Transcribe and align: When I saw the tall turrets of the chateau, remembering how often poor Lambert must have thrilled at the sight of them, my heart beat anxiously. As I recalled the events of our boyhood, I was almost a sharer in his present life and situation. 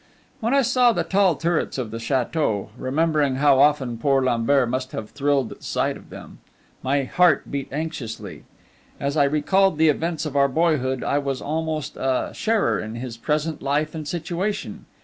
When 0.39 0.55
I 0.55 0.63
saw 0.63 0.93
the 0.93 1.03
tall 1.03 1.35
turrets 1.35 1.77
of 1.77 1.91
the 1.91 1.99
chateau, 1.99 2.71
remembering 2.75 3.35
how 3.35 3.59
often 3.59 3.99
poor 3.99 4.23
Lambert 4.23 4.67
must 4.67 4.93
have 4.93 5.11
thrilled 5.11 5.51
at 5.51 5.59
the 5.59 5.63
sight 5.63 5.95
of 5.95 6.09
them, 6.09 6.39
my 6.81 7.03
heart 7.03 7.51
beat 7.51 7.67
anxiously. 7.71 8.43
As 8.99 9.15
I 9.15 9.25
recalled 9.25 9.77
the 9.77 9.89
events 9.89 10.25
of 10.25 10.35
our 10.35 10.47
boyhood, 10.49 11.03
I 11.03 11.19
was 11.19 11.39
almost 11.39 11.97
a 11.97 12.31
sharer 12.33 12.79
in 12.79 12.95
his 12.95 13.15
present 13.15 13.61
life 13.61 13.93
and 13.93 14.07
situation. 14.07 14.87